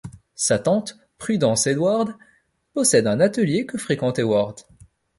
Sa 0.33 0.57
tante, 0.57 0.97
Prudence 1.19 1.67
Heward 1.67 2.15
possède 2.73 3.05
un 3.05 3.19
atelier 3.19 3.67
que 3.67 3.77
fréquente 3.77 4.17
Heward. 4.17 4.61